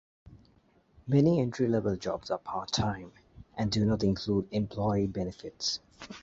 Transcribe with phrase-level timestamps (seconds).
[1.05, 3.11] Many entry-level jobs are part-time,
[3.55, 5.79] and do not include employee benefits.